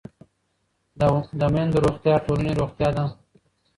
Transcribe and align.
د 1.39 1.41
میندو 1.53 1.77
روغتیا 1.85 2.15
د 2.19 2.23
ټولنې 2.25 2.53
روغتیا 2.61 2.89
ده. 2.97 3.05